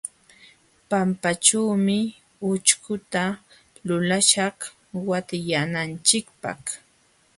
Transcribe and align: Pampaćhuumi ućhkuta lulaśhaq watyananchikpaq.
Pampaćhuumi 0.89 1.99
ućhkuta 2.49 3.23
lulaśhaq 3.87 4.57
watyananchikpaq. 5.07 6.59